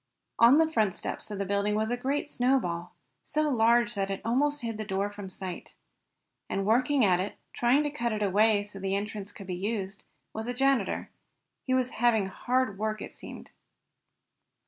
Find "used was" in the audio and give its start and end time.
9.53-10.47